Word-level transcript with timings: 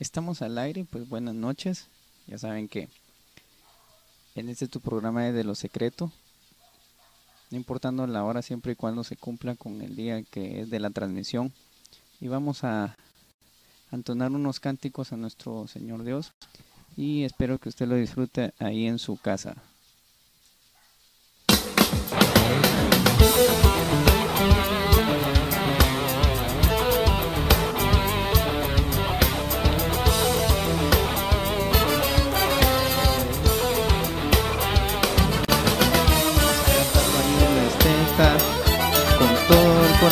Estamos 0.00 0.40
al 0.40 0.56
aire, 0.56 0.86
pues 0.88 1.06
buenas 1.06 1.34
noches. 1.34 1.88
Ya 2.26 2.38
saben 2.38 2.68
que 2.68 2.88
en 4.34 4.48
este 4.48 4.66
tu 4.66 4.80
programa 4.80 5.28
es 5.28 5.34
de 5.34 5.44
lo 5.44 5.54
secreto. 5.54 6.10
No 7.50 7.58
importando 7.58 8.06
la 8.06 8.24
hora, 8.24 8.40
siempre 8.40 8.72
y 8.72 8.76
cuando 8.76 9.04
se 9.04 9.16
cumpla 9.16 9.56
con 9.56 9.82
el 9.82 9.96
día 9.96 10.22
que 10.22 10.62
es 10.62 10.70
de 10.70 10.80
la 10.80 10.88
transmisión. 10.88 11.52
Y 12.18 12.28
vamos 12.28 12.64
a 12.64 12.96
entonar 13.92 14.30
unos 14.30 14.58
cánticos 14.58 15.12
a 15.12 15.18
nuestro 15.18 15.68
Señor 15.68 16.02
Dios. 16.02 16.32
Y 16.96 17.24
espero 17.24 17.58
que 17.58 17.68
usted 17.68 17.86
lo 17.86 17.96
disfrute 17.96 18.54
ahí 18.58 18.86
en 18.86 18.98
su 18.98 19.18
casa. 19.18 19.54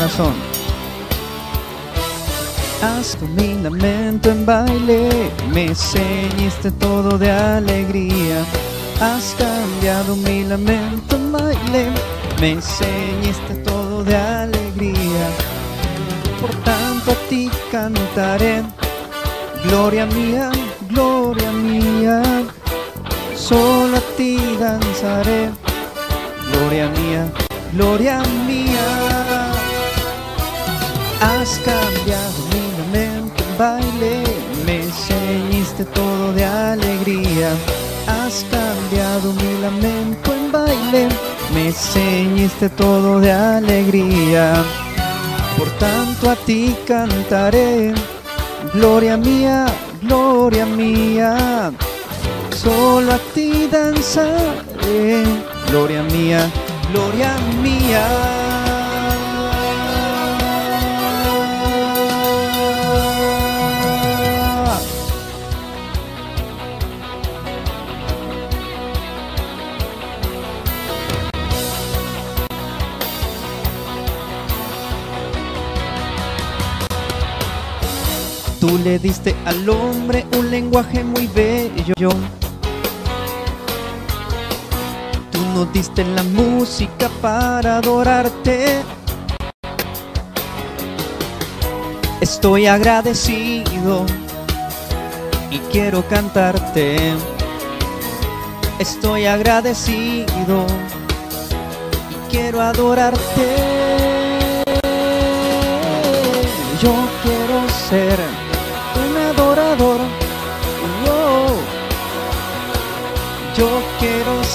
Corazón. 0.09 0.35
Haz 2.83 3.17
tu 3.17 3.27
mi 3.27 3.61
lamento 3.61 4.31
en 4.31 4.47
baile, 4.47 5.31
me 5.53 5.75
ceñiste 5.75 6.71
todo 6.73 7.19
de 7.19 7.31
alegría. 7.31 8.45
Has 9.01 9.34
cambiado 9.39 10.17
mi 10.17 10.45
lamento 10.45 11.17
en 11.17 11.33
baile, 11.33 11.91
me 12.41 12.61
ceñiste 12.61 13.55
todo 13.65 14.05
de 14.05 14.17
alegría. 14.17 15.27
Por 16.41 16.55
tanto 16.62 17.12
a 17.12 17.29
ti 17.29 17.51
cantaré, 17.70 18.62
gloria 19.64 20.06
mía, 20.06 20.51
gloria 20.89 21.51
mía. 21.51 22.23
Solo 23.36 23.97
a 23.97 24.17
ti 24.17 24.39
danzaré, 24.61 25.51
gloria 26.53 26.89
mía 26.89 27.29
gloria 27.73 28.23
mía. 28.47 28.67
Has 31.20 31.58
cambiado 31.58 32.38
mi 32.52 32.64
lamento 32.78 33.44
en 33.44 33.58
baile, 33.58 34.22
me 34.66 34.83
ceñiste 34.83 35.84
todo 35.86 36.33
de 36.33 36.44
alegría. 36.44 37.50
Has 38.06 38.44
cambiado 38.50 39.33
mi 39.33 39.61
lamento 39.61 40.33
en 40.33 40.52
baile, 40.52 41.08
me 41.55 41.72
ceñiste 41.72 42.69
todo 42.70 43.20
de 43.20 43.33
alegría. 43.33 44.62
Por 45.56 45.69
tanto 45.78 46.30
a 46.30 46.36
ti 46.36 46.77
cantaré, 46.86 47.92
gloria 48.74 49.16
mía, 49.16 49.66
gloria 50.02 50.66
mía. 50.66 51.72
Solo 52.50 53.12
a 53.12 53.19
ti 53.34 53.69
danzaré, 53.70 55.24
gloria 55.69 56.02
mía 56.05 56.50
gloria 56.92 57.36
mía. 57.62 58.38
Tú 78.61 78.79
le 78.79 78.98
diste 78.98 79.35
al 79.45 79.69
hombre 79.69 80.27
un 80.36 80.51
lenguaje 80.51 81.05
muy 81.05 81.27
bello 81.29 82.11
nos 85.58 85.73
diste 85.73 86.05
la 86.05 86.23
música 86.23 87.08
para 87.20 87.79
adorarte. 87.79 88.80
Estoy 92.20 92.67
agradecido 92.67 94.07
y 95.51 95.58
quiero 95.73 96.07
cantarte. 96.07 97.13
Estoy 98.79 99.27
agradecido 99.27 100.64
y 102.11 102.30
quiero 102.30 102.61
adorarte. 102.61 103.48
Yo 106.80 106.95
quiero 107.25 107.69
ser 107.89 108.38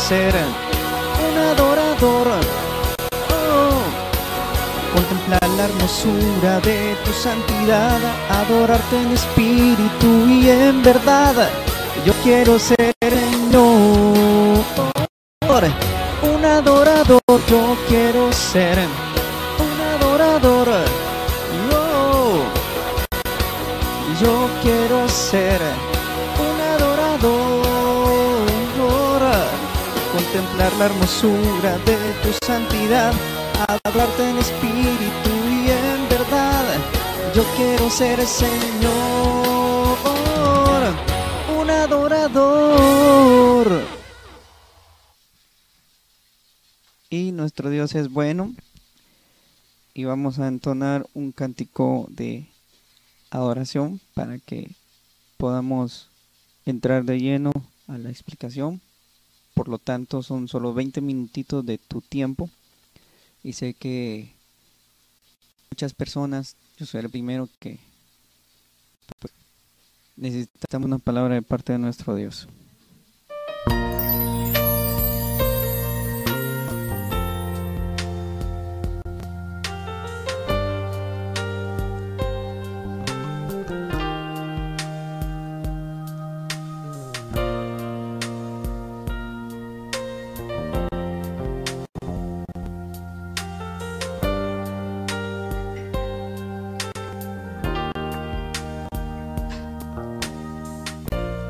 ser 0.09 0.33
adorador. 1.51 2.27
Oh, 3.29 3.81
contemplar 4.93 5.47
la 5.57 5.63
hermosura 5.65 6.59
de 6.59 6.95
tu 7.05 7.11
santidad, 7.13 7.99
adorarte 8.29 8.97
en 8.97 9.11
espíritu 9.13 10.27
y 10.27 10.49
en 10.49 10.83
verdad. 10.83 11.49
Yo 12.05 12.13
quiero 12.21 12.59
ser 12.59 12.93
un 16.21 16.45
adorador. 16.45 17.21
Yo 17.47 17.77
quiero 17.87 18.31
ser 18.33 18.77
un 19.65 19.75
adorador. 19.95 20.67
Oh, 21.71 22.43
yo 24.21 24.49
quiero 24.63 25.07
ser 25.07 25.61
contemplar 30.33 30.73
la 30.77 30.85
hermosura 30.85 31.77
de 31.85 31.97
tu 32.23 32.33
santidad, 32.43 33.13
hablarte 33.67 34.29
en 34.29 34.37
espíritu 34.39 35.29
y 35.47 35.69
en 35.69 36.09
verdad. 36.09 36.65
Yo 37.35 37.43
quiero 37.55 37.87
ser 37.91 38.25
Señor, 38.25 38.57
un 41.55 41.69
adorador. 41.69 43.03
Y 47.11 47.31
nuestro 47.31 47.69
Dios 47.69 47.93
es 47.93 48.09
bueno. 48.09 48.55
Y 49.93 50.05
vamos 50.05 50.39
a 50.39 50.47
entonar 50.47 51.05
un 51.13 51.31
cántico 51.31 52.07
de 52.09 52.47
adoración 53.29 54.01
para 54.15 54.39
que 54.39 54.71
podamos 55.37 56.09
entrar 56.65 57.03
de 57.03 57.19
lleno 57.19 57.51
a 57.87 57.99
la 57.99 58.09
explicación 58.09 58.81
por 59.53 59.67
lo 59.67 59.77
tanto 59.77 60.23
son 60.23 60.47
solo 60.47 60.73
20 60.73 61.01
minutitos 61.01 61.65
de 61.65 61.77
tu 61.77 62.01
tiempo 62.01 62.49
y 63.43 63.53
sé 63.53 63.73
que 63.73 64.33
muchas 65.71 65.93
personas, 65.93 66.55
yo 66.77 66.85
soy 66.85 67.01
el 67.01 67.09
primero 67.09 67.49
que 67.59 67.79
pues, 69.19 69.33
necesitamos 70.15 70.87
una 70.87 70.99
palabra 70.99 71.35
de 71.35 71.41
parte 71.41 71.73
de 71.73 71.79
nuestro 71.79 72.15
Dios. 72.15 72.47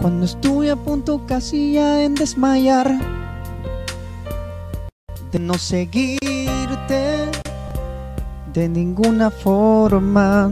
Cuando 0.04 0.26
estuve 0.26 0.70
a 0.70 0.76
punto 0.76 1.26
casi 1.26 1.76
ya 1.76 2.04
en 2.04 2.14
desmayar 2.14 3.00
de 5.32 5.40
no 5.40 5.54
seguirte 5.54 7.32
de 8.52 8.68
ninguna 8.68 9.32
forma. 9.32 10.52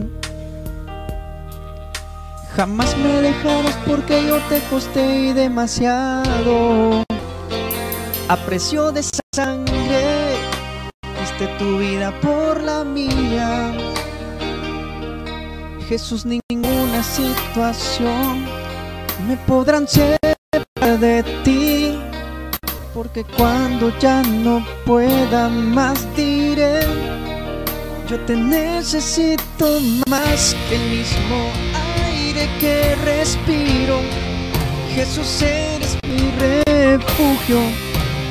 Jamás 2.55 2.95
me 2.97 3.21
dejarás 3.21 3.75
porque 3.85 4.25
yo 4.25 4.37
te 4.47 4.61
costé 4.69 5.33
demasiado. 5.33 7.03
A 8.29 8.37
precio 8.45 8.93
de 8.93 9.03
sangre, 9.35 10.37
diste 11.19 11.47
tu 11.59 11.77
vida 11.77 12.17
por 12.21 12.63
la 12.63 12.85
mía. 12.85 13.73
Jesús, 15.89 16.25
ninguna 16.25 17.03
situación 17.03 18.60
me 19.27 19.37
podrán 19.47 19.87
separar 19.87 20.99
de 20.99 21.23
ti, 21.43 21.99
porque 22.93 23.23
cuando 23.37 23.97
ya 23.99 24.21
no 24.23 24.65
pueda 24.85 25.49
más 25.49 25.99
diré, 26.15 26.81
yo 28.09 28.19
te 28.25 28.35
necesito 28.35 29.79
más 30.09 30.55
que 30.67 30.75
el 30.75 30.89
mismo 30.97 31.37
aire. 32.09 32.49
que 32.59 32.95
respiro. 33.05 33.99
Jesús, 34.95 35.41
eres 35.41 35.97
mi 36.03 36.31
refugio, 36.37 37.59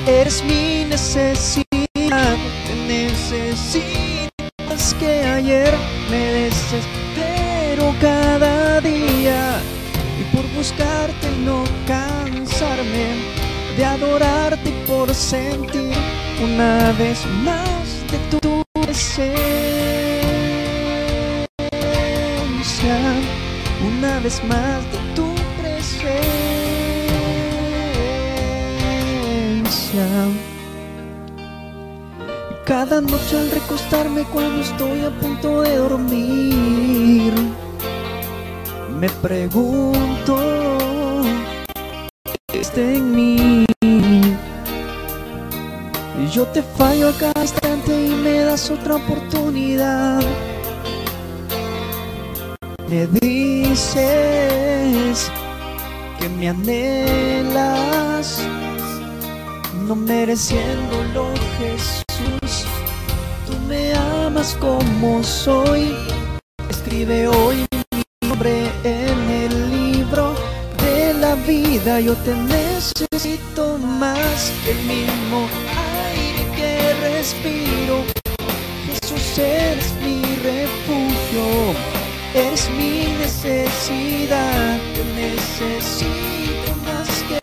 eres 0.07 0.43
mi 0.45 0.85
necesidad. 0.85 2.37
Te 2.67 2.75
necesito 2.87 4.31
más 4.69 4.95
que 4.95 5.25
ayer, 5.25 5.73
me 6.11 6.19
desespero 6.19 7.95
cada. 8.01 8.50
Y 10.61 10.63
buscarte 10.63 11.31
no 11.43 11.65
cansarme 11.87 13.07
de 13.79 13.83
adorarte 13.83 14.71
por 14.87 15.15
sentir 15.15 15.95
una 16.45 16.93
vez 16.99 17.25
más 17.47 17.89
de 18.11 18.19
tu 18.29 18.63
presencia. 18.75 19.41
Una 23.97 24.21
vez 24.21 24.45
más 24.45 24.85
de 24.93 24.99
tu 25.15 25.35
presencia. 25.63 26.47
Cada 32.67 33.01
noche 33.01 33.39
al 33.39 33.51
recostarme 33.51 34.25
cuando 34.25 34.61
estoy 34.61 35.01
a 35.07 35.11
punto 35.21 35.63
de 35.63 35.77
dormir, 35.77 37.33
me 39.01 39.09
pregunto, 39.09 40.37
¿qué 42.49 42.61
está 42.61 42.83
en 42.83 43.17
mí? 43.17 43.65
Yo 46.31 46.47
te 46.49 46.63
fallo 46.63 47.09
a 47.09 47.13
cada 47.13 47.41
instante 47.41 48.09
y 48.09 48.11
me 48.11 48.41
das 48.41 48.71
otra 48.71 48.97
oportunidad. 48.97 50.21
Me 52.91 53.07
dices 53.07 53.97
que 56.19 56.29
me 56.29 56.51
anhelas, 56.51 58.43
no 59.87 59.97
mereciéndolo 59.97 61.33
Jesús. 61.59 62.67
Tú 63.47 63.57
me 63.67 63.95
amas 63.95 64.55
como 64.61 65.25
soy. 65.25 65.97
Escribe 66.69 67.29
hoy 67.29 67.70
vida. 71.51 71.99
Yo 72.01 72.15
te 72.15 72.33
necesito 72.35 73.77
más 73.79 74.53
que 74.65 74.71
el 74.71 74.81
mismo 74.95 75.49
respiro. 77.01 78.05
Jesús, 78.87 79.39
eres 79.39 79.93
mi 80.05 80.23
refugio, 80.51 81.47
eres 82.35 82.69
mi 82.79 82.95
necesidad. 83.19 84.79
Te 84.95 85.05
necesito 85.23 86.71
más 86.87 87.09
que 87.29 87.41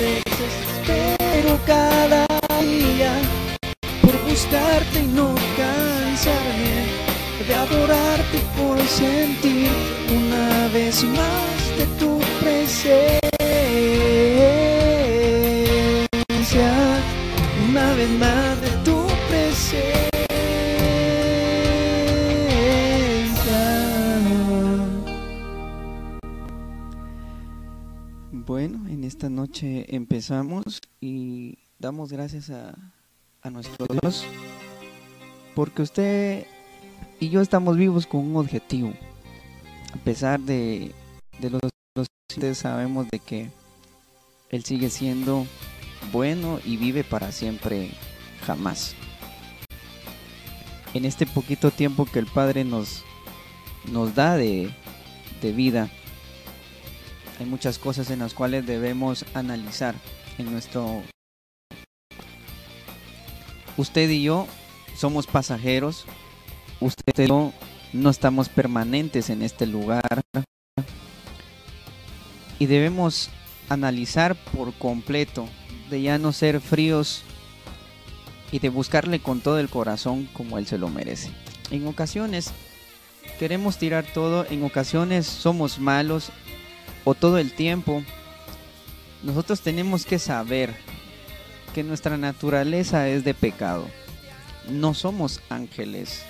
desespero 0.00 1.58
cada 1.66 2.26
día 2.60 3.12
por 4.02 4.16
buscarte 4.28 5.00
y 5.00 5.06
no 5.06 5.34
cansarme 5.56 6.76
de 7.46 7.54
adorarte 7.54 8.38
por 8.56 8.78
sentir 8.86 9.68
una 10.10 10.68
vez 10.68 11.02
más 11.04 11.78
de 11.78 11.86
tu 11.98 12.13
presencia. 12.64 13.14
más 18.18 18.60
de 18.60 18.70
tu 18.84 19.06
presencia. 19.28 19.90
Bueno, 28.32 28.88
en 28.88 29.04
esta 29.04 29.28
noche 29.28 29.94
empezamos 29.94 30.80
y 31.00 31.58
damos 31.78 32.12
gracias 32.12 32.50
a, 32.50 32.74
a 33.42 33.50
nuestro 33.50 33.86
Dios 33.86 34.24
porque 35.54 35.82
usted 35.82 36.46
y 37.20 37.28
yo 37.28 37.42
estamos 37.42 37.76
vivos 37.76 38.06
con 38.06 38.20
un 38.20 38.36
objetivo. 38.36 38.92
A 39.92 39.98
pesar 39.98 40.40
de, 40.40 40.92
de 41.40 41.50
los, 41.50 41.60
los 41.94 42.08
sabemos 42.58 43.08
de 43.10 43.18
que 43.20 43.50
Él 44.50 44.64
sigue 44.64 44.90
siendo 44.90 45.46
bueno 46.12 46.60
y 46.64 46.76
vive 46.76 47.04
para 47.04 47.32
siempre 47.32 47.90
jamás. 48.44 48.94
En 50.92 51.04
este 51.04 51.26
poquito 51.26 51.70
tiempo 51.70 52.06
que 52.06 52.18
el 52.18 52.26
Padre 52.26 52.64
nos, 52.64 53.04
nos 53.90 54.14
da 54.14 54.36
de, 54.36 54.72
de 55.40 55.52
vida, 55.52 55.88
hay 57.38 57.46
muchas 57.46 57.78
cosas 57.78 58.10
en 58.10 58.20
las 58.20 58.34
cuales 58.34 58.66
debemos 58.66 59.24
analizar 59.34 59.94
en 60.38 60.52
nuestro... 60.52 61.02
Usted 63.76 64.08
y 64.08 64.22
yo 64.22 64.46
somos 64.96 65.26
pasajeros, 65.26 66.04
usted 66.80 67.24
y 67.24 67.26
yo 67.26 67.52
no 67.92 68.10
estamos 68.10 68.48
permanentes 68.48 69.30
en 69.30 69.42
este 69.42 69.66
lugar 69.66 70.22
y 72.58 72.66
debemos 72.66 73.30
analizar 73.68 74.36
por 74.36 74.72
completo 74.74 75.48
de 75.90 76.02
ya 76.02 76.18
no 76.18 76.32
ser 76.32 76.60
fríos 76.60 77.22
y 78.52 78.58
de 78.58 78.68
buscarle 78.68 79.20
con 79.20 79.40
todo 79.40 79.58
el 79.58 79.68
corazón 79.68 80.28
como 80.32 80.58
Él 80.58 80.66
se 80.66 80.78
lo 80.78 80.88
merece. 80.88 81.30
En 81.70 81.86
ocasiones 81.86 82.52
queremos 83.38 83.78
tirar 83.78 84.04
todo, 84.04 84.46
en 84.48 84.62
ocasiones 84.64 85.26
somos 85.26 85.78
malos 85.78 86.30
o 87.04 87.14
todo 87.14 87.38
el 87.38 87.52
tiempo. 87.52 88.02
Nosotros 89.22 89.60
tenemos 89.60 90.04
que 90.04 90.18
saber 90.18 90.74
que 91.74 91.82
nuestra 91.82 92.16
naturaleza 92.16 93.08
es 93.08 93.24
de 93.24 93.34
pecado. 93.34 93.88
No 94.70 94.94
somos 94.94 95.40
ángeles. 95.48 96.22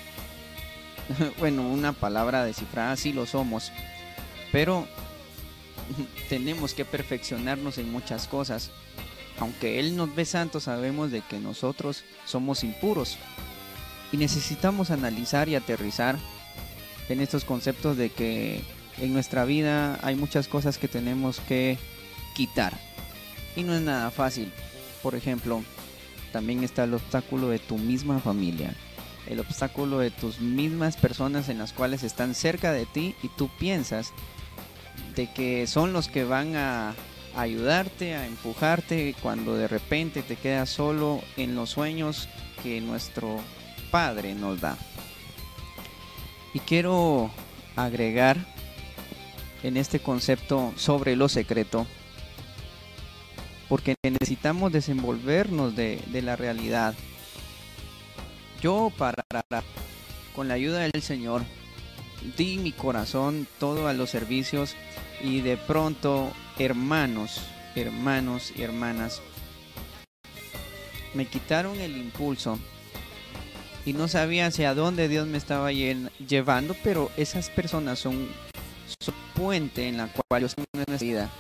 bueno, 1.39 1.69
una 1.69 1.93
palabra 1.93 2.45
descifrada 2.45 2.97
sí 2.97 3.13
lo 3.13 3.27
somos, 3.27 3.71
pero 4.51 4.87
tenemos 6.29 6.75
que 6.75 6.85
perfeccionarnos 6.85 7.79
en 7.79 7.91
muchas 7.91 8.27
cosas 8.27 8.71
aunque 9.39 9.81
Él 9.81 9.97
nos 9.97 10.15
ve 10.15 10.25
santos, 10.25 10.65
sabemos 10.65 11.11
de 11.11 11.21
que 11.23 11.39
nosotros 11.39 12.05
somos 12.25 12.63
impuros. 12.63 13.19
Y 14.13 14.17
necesitamos 14.17 14.91
analizar 14.91 15.49
y 15.49 15.57
aterrizar 15.57 16.17
en 17.09 17.21
estos 17.21 17.45
conceptos 17.45 17.97
de 17.97 18.11
que 18.11 18.63
en 18.99 19.13
nuestra 19.13 19.45
vida 19.45 19.99
hay 20.03 20.15
muchas 20.15 20.47
cosas 20.47 20.79
que 20.79 20.89
tenemos 20.89 21.41
que 21.41 21.79
quitar. 22.35 22.79
Y 23.57 23.65
no 23.65 23.75
es 23.75 23.83
nada 23.83 24.11
fácil. 24.11 24.53
Por 25.03 25.17
ejemplo, 25.17 25.63
también 26.33 26.63
está 26.63 26.85
el 26.85 26.95
obstáculo 26.95 27.49
de 27.49 27.59
tu 27.59 27.77
misma 27.77 28.21
familia. 28.21 28.75
El 29.27 29.41
obstáculo 29.41 29.99
de 29.99 30.11
tus 30.11 30.41
mismas 30.41 30.97
personas 30.97 31.49
en 31.49 31.59
las 31.59 31.73
cuales 31.73 32.05
están 32.05 32.35
cerca 32.35 32.73
de 32.73 32.87
ti 32.87 33.17
y 33.23 33.29
tú 33.29 33.51
piensas 33.59 34.13
de 35.15 35.33
que 35.33 35.67
son 35.67 35.93
los 35.93 36.09
que 36.09 36.25
van 36.25 36.57
a 36.57 36.95
ayudarte, 37.37 38.15
a 38.15 38.27
empujarte 38.27 39.15
cuando 39.23 39.57
de 39.57 39.69
repente 39.69 40.23
te 40.23 40.37
quedas 40.37 40.71
solo 40.71 41.21
en 41.37 41.55
los 41.55 41.71
sueños 41.71 42.29
que 42.63 42.81
nuestro 42.81 43.41
Padre 43.91 44.35
nos 44.35 44.61
da. 44.61 44.77
Y 46.53 46.61
quiero 46.61 47.31
agregar 47.77 48.37
en 49.63 49.77
este 49.77 49.99
concepto 49.99 50.73
sobre 50.77 51.17
lo 51.17 51.29
secreto, 51.29 51.87
porque 53.69 53.97
necesitamos 54.03 54.73
desenvolvernos 54.73 55.75
de, 55.75 56.01
de 56.07 56.23
la 56.23 56.37
realidad. 56.37 56.95
Yo 58.61 58.93
para, 58.97 59.25
con 60.35 60.49
la 60.49 60.55
ayuda 60.55 60.81
del 60.81 61.03
Señor, 61.03 61.43
di 62.37 62.59
mi 62.59 62.73
corazón 62.73 63.47
todo 63.59 63.89
a 63.89 63.93
los 63.93 64.11
servicios 64.11 64.75
y 65.23 65.41
de 65.41 65.57
pronto 65.57 66.33
hermanos, 66.59 67.43
hermanos 67.75 68.53
y 68.57 68.63
hermanas, 68.63 69.21
me 71.15 71.27
quitaron 71.27 71.79
el 71.81 71.97
impulso 71.97 72.59
y 73.87 73.93
no 73.93 74.09
sabía 74.09 74.47
hacia 74.47 74.75
dónde 74.75 75.09
Dios 75.09 75.27
me 75.27 75.39
estaba 75.39 75.71
llevando, 75.73 76.75
pero 76.83 77.11
esas 77.17 77.51
personas 77.51 77.99
son 77.99 78.29
su 78.99 79.13
puente 79.35 79.89
en 79.89 79.99
la 79.99 80.09
cual 80.09 80.43
yo 80.43 80.47
estoy 80.47 80.65
en 80.73 80.85
nuestra 80.87 81.07
vida. 81.07 81.31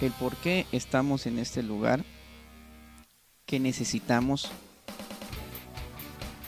El 0.00 0.12
por 0.12 0.36
qué 0.36 0.66
estamos 0.70 1.26
en 1.26 1.40
este 1.40 1.62
lugar, 1.62 2.04
que 3.46 3.58
necesitamos 3.58 4.48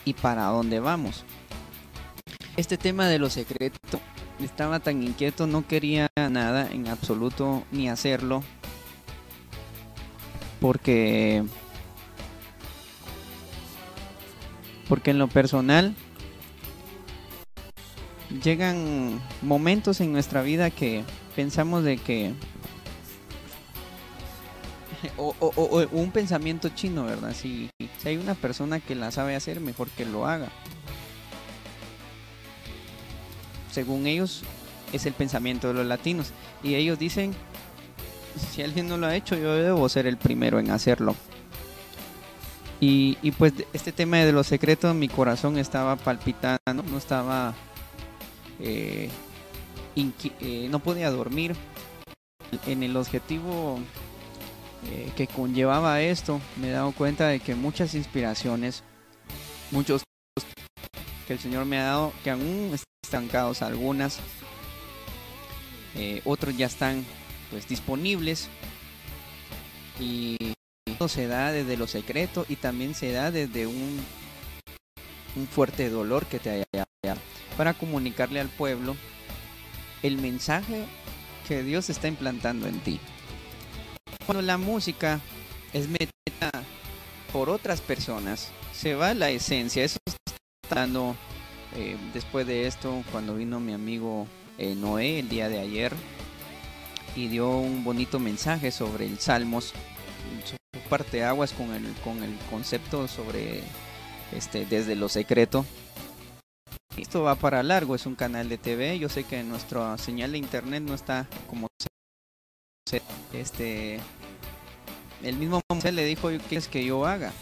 y 0.05 0.15
para 0.15 0.45
dónde 0.45 0.79
vamos. 0.79 1.25
Este 2.61 2.77
tema 2.77 3.09
de 3.09 3.19
lo 3.19 3.31
secreto 3.31 3.99
estaba 4.39 4.81
tan 4.81 5.03
inquieto, 5.03 5.47
no 5.47 5.67
quería 5.67 6.11
nada 6.15 6.71
en 6.71 6.89
absoluto 6.89 7.65
ni 7.73 7.89
hacerlo. 7.89 8.43
Porque 10.61 11.43
porque 14.91 15.13
en 15.13 15.19
lo 15.19 15.29
personal 15.29 15.95
llegan 18.45 19.23
momentos 19.41 20.03
en 20.03 20.13
nuestra 20.13 20.43
vida 20.43 20.69
que 20.69 21.03
pensamos 21.35 21.83
de 21.83 21.97
que 21.97 22.35
o, 25.17 25.35
un 25.93 26.11
pensamiento 26.11 26.69
chino, 26.69 27.07
¿verdad? 27.07 27.33
Si, 27.33 27.71
si, 27.97 28.09
hay 28.11 28.19
una 28.19 28.35
persona 28.35 28.81
que 28.81 28.95
la 28.95 29.11
sabe 29.13 29.35
hacer, 29.35 29.61
mejor 29.61 29.89
que 29.89 30.05
lo 30.05 30.27
haga. 30.27 30.51
Según 33.73 34.07
ellos, 34.07 34.43
es 34.93 35.07
el 35.07 35.13
pensamiento 35.13 35.69
de 35.69 35.75
los 35.75 35.87
latinos. 35.87 36.33
Y 36.63 36.75
ellos 36.75 36.99
dicen, 36.99 37.35
si 38.53 38.63
alguien 38.63 38.89
no 38.89 38.97
lo 38.97 39.07
ha 39.07 39.17
hecho, 39.17 39.37
yo 39.37 39.55
debo 39.55 39.89
ser 39.89 40.07
el 40.07 40.17
primero 40.17 40.59
en 40.59 40.71
hacerlo. 40.71 41.15
Y, 42.83 43.15
pues 43.33 43.53
este 43.75 43.93
tema 43.93 44.19
de 44.19 44.33
los 44.33 44.47
secretos, 44.47 44.95
mi 44.95 45.09
corazón 45.09 45.59
estaba 45.59 45.97
palpitando, 45.97 46.83
no 46.91 46.99
estaba... 46.99 47.55
Eh, 48.59 49.11
eh, 49.97 50.69
no 50.71 50.79
podía 50.79 51.11
dormir 51.11 51.55
en 52.67 52.83
el 52.83 52.97
objetivo 52.97 53.79
eh, 54.87 55.11
que 55.15 55.27
conllevaba 55.27 56.01
esto, 56.01 56.41
me 56.57 56.69
he 56.69 56.73
dado 56.73 56.93
cuenta 56.93 57.29
de 57.29 57.41
que 57.41 57.55
muchas 57.55 57.95
inspiraciones, 57.95 58.83
muchos 59.71 60.03
que 61.27 61.35
el 61.35 61.39
Señor 61.39 61.67
me 61.67 61.79
ha 61.79 61.85
dado, 61.85 62.13
que 62.25 62.31
aún 62.31 62.73
estancados 63.11 63.61
algunas, 63.63 64.21
eh, 65.97 66.23
otros 66.25 66.57
ya 66.57 66.67
están 66.67 67.05
pues 67.51 67.67
disponibles 67.67 68.49
y 69.99 70.37
esto 70.87 71.09
se 71.09 71.27
da 71.27 71.51
desde 71.51 71.77
lo 71.77 71.89
secreto 71.89 72.47
y 72.49 72.55
también 72.55 72.95
se 72.95 73.11
da 73.11 73.33
desde 73.33 73.67
un, 73.67 74.01
un 75.35 75.49
fuerte 75.49 75.91
dolor 75.91 76.27
que 76.27 76.39
te 76.39 76.51
haya 76.51 76.85
para 77.57 77.75
comunicarle 77.75 78.39
al 78.39 78.49
pueblo 78.49 78.97
el 80.05 80.17
mensaje 80.19 80.85
que 81.49 81.65
Dios 81.65 81.91
está 81.91 82.07
implantando 82.07 82.69
en 82.69 82.79
ti. 82.79 83.01
Cuando 84.25 84.43
la 84.43 84.57
música 84.57 85.19
es 85.73 85.89
metida 85.89 86.63
por 87.33 87.51
otras 87.51 87.81
personas, 87.81 88.53
se 88.73 88.95
va 88.95 89.15
la 89.15 89.31
esencia. 89.31 89.83
Eso 89.83 89.99
está 90.07 90.77
dando 90.83 91.17
eh, 91.77 91.97
después 92.13 92.47
de 92.47 92.67
esto, 92.67 93.03
cuando 93.13 93.35
vino 93.35 93.61
mi 93.61 93.73
amigo 93.73 94.27
eh, 94.59 94.75
Noé 94.75 95.21
el 95.21 95.29
día 95.29 95.49
de 95.49 95.59
ayer 95.59 95.93
y 97.17 97.29
dio 97.29 97.51
un 97.51 97.85
bonito 97.85 98.19
mensaje 98.19 98.71
sobre 98.71 99.07
el 99.07 99.19
Salmos, 99.19 99.73
su 100.45 100.81
parte 100.89 101.25
aguas 101.25 101.53
con 101.53 101.73
el, 101.73 101.93
con 102.05 102.23
el 102.23 102.37
concepto 102.51 103.09
sobre 103.09 103.63
este 104.37 104.67
desde 104.67 104.97
lo 104.97 105.09
secreto. 105.09 105.65
Esto 106.97 107.23
va 107.23 107.35
para 107.37 107.63
largo, 107.63 107.95
es 107.95 108.07
un 108.07 108.15
canal 108.15 108.49
de 108.49 108.59
TV. 108.59 108.99
Yo 108.99 109.09
sé 109.09 109.25
que 109.25 109.43
nuestra 109.43 109.97
señal 109.97 110.33
de 110.33 110.39
internet 110.39 110.83
no 110.83 110.95
está 110.95 111.27
como 111.49 111.69
este 113.33 114.01
el 115.23 115.37
mismo 115.37 115.61
Moisés 115.69 115.95
le 115.95 116.05
dijo, 116.05 116.29
¿qué 116.29 116.39
quieres 116.39 116.69
que 116.69 116.85
yo 116.85 117.07
haga? 117.07 117.33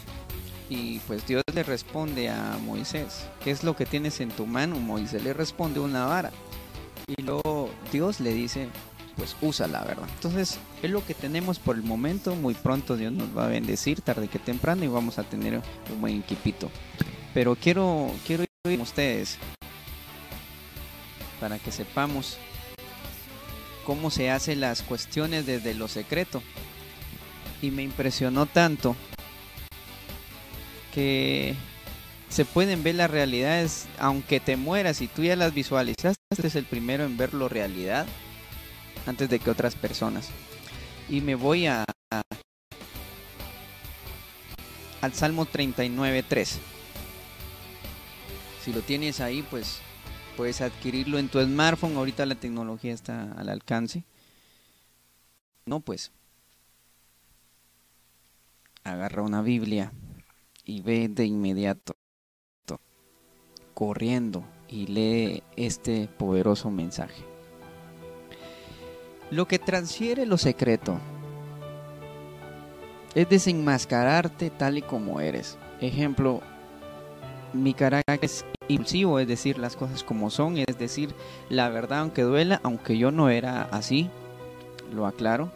Y 0.69 0.99
pues 0.99 1.25
Dios 1.25 1.43
le 1.53 1.63
responde 1.63 2.29
a 2.29 2.57
Moisés, 2.63 3.27
¿qué 3.43 3.49
es 3.49 3.63
lo 3.63 3.75
que 3.75 3.87
tienes 3.87 4.21
en 4.21 4.29
tu 4.29 4.45
mano? 4.45 4.75
Moisés 4.75 5.23
le 5.23 5.33
responde 5.33 5.79
una 5.79 6.05
vara. 6.05 6.31
Y 7.07 7.21
luego 7.23 7.71
Dios 7.91 8.19
le 8.19 8.33
dice, 8.33 8.69
pues 9.15 9.35
úsala, 9.41 9.83
¿verdad? 9.83 10.07
Entonces 10.15 10.59
es 10.83 10.91
lo 10.91 11.03
que 11.03 11.15
tenemos 11.15 11.57
por 11.57 11.75
el 11.75 11.81
momento. 11.81 12.35
Muy 12.35 12.53
pronto 12.53 12.95
Dios 12.97 13.11
nos 13.11 13.35
va 13.35 13.45
a 13.45 13.49
bendecir, 13.49 14.01
tarde 14.01 14.27
que 14.27 14.37
temprano, 14.37 14.83
y 14.83 14.87
vamos 14.87 15.17
a 15.17 15.23
tener 15.23 15.59
un 15.91 16.01
buen 16.01 16.19
equipito. 16.19 16.69
Pero 17.33 17.55
quiero, 17.55 18.11
quiero 18.27 18.43
ir 18.43 18.49
con 18.63 18.81
ustedes 18.81 19.37
para 21.39 21.57
que 21.57 21.71
sepamos 21.71 22.37
cómo 23.85 24.11
se 24.11 24.29
hacen 24.29 24.61
las 24.61 24.83
cuestiones 24.83 25.45
desde 25.45 25.73
lo 25.73 25.87
secreto 25.87 26.43
y 27.61 27.71
me 27.71 27.81
impresionó 27.83 28.45
tanto 28.45 28.95
se 32.29 32.45
pueden 32.45 32.83
ver 32.83 32.95
las 32.95 33.09
realidades 33.09 33.87
aunque 33.97 34.39
te 34.39 34.55
mueras 34.55 35.01
y 35.01 35.07
tú 35.07 35.23
ya 35.23 35.35
las 35.35 35.53
visualizaste, 35.53 36.19
es 36.29 36.55
el 36.55 36.65
primero 36.65 37.03
en 37.03 37.17
verlo 37.17 37.49
realidad 37.49 38.07
antes 39.05 39.29
de 39.29 39.39
que 39.39 39.49
otras 39.49 39.75
personas. 39.75 40.29
Y 41.09 41.21
me 41.21 41.35
voy 41.35 41.65
a, 41.65 41.85
al 45.01 45.13
Salmo 45.13 45.47
39.3. 45.47 46.57
Si 48.63 48.73
lo 48.73 48.81
tienes 48.81 49.19
ahí, 49.21 49.41
pues 49.41 49.79
puedes 50.37 50.61
adquirirlo 50.61 51.17
en 51.17 51.29
tu 51.29 51.41
smartphone. 51.41 51.97
Ahorita 51.97 52.25
la 52.25 52.35
tecnología 52.35 52.93
está 52.93 53.31
al 53.33 53.49
alcance. 53.49 54.03
No, 55.65 55.79
pues 55.79 56.11
agarra 58.83 59.23
una 59.23 59.41
Biblia 59.41 59.91
y 60.69 60.81
ve 60.81 61.07
de 61.09 61.25
inmediato, 61.25 61.95
corriendo 63.73 64.43
y 64.67 64.85
lee 64.85 65.41
este 65.55 66.07
poderoso 66.07 66.69
mensaje. 66.69 67.23
Lo 69.31 69.47
que 69.47 69.57
transfiere 69.57 70.27
lo 70.27 70.37
secreto 70.37 70.99
es 73.15 73.27
desenmascararte 73.27 74.51
tal 74.51 74.77
y 74.77 74.83
como 74.83 75.21
eres. 75.21 75.57
Ejemplo, 75.81 76.41
mi 77.51 77.73
carácter 77.73 78.19
es 78.21 78.45
impulsivo, 78.67 79.17
es 79.17 79.27
decir, 79.27 79.57
las 79.57 79.75
cosas 79.75 80.03
como 80.03 80.29
son, 80.29 80.57
es 80.57 80.77
decir, 80.77 81.15
la 81.49 81.69
verdad 81.69 82.01
aunque 82.01 82.21
duela, 82.21 82.59
aunque 82.61 82.95
yo 82.95 83.09
no 83.09 83.29
era 83.29 83.63
así, 83.63 84.07
lo 84.93 85.07
aclaro 85.07 85.51